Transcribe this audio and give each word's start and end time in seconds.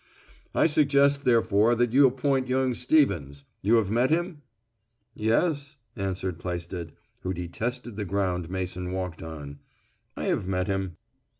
"I 0.55 0.65
suggest 0.65 1.25
therefore 1.25 1.75
that 1.75 1.93
you 1.93 2.07
appoint 2.07 2.47
young 2.47 2.73
Stevens 2.73 3.43
you 3.61 3.75
have 3.75 3.91
met 3.91 4.09
him?" 4.09 4.41
"Yes," 5.13 5.75
answered 5.95 6.39
Plaisted, 6.39 6.93
who 7.19 7.35
detested 7.35 7.97
the 7.97 8.03
ground 8.05 8.49
Mason 8.49 8.93
walked 8.93 9.21
on, 9.21 9.59
"I 10.17 10.23
have 10.23 10.47
met 10.47 10.65
him." 10.65 10.97